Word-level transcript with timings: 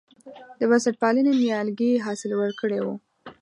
د 0.59 0.61
بنسټپالنې 0.69 1.33
نیالګي 1.41 1.91
حاصل 2.05 2.31
ورکړی 2.35 2.79
و. 2.81 2.87